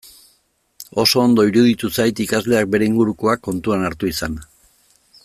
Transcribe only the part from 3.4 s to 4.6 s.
kontuan hartu izana.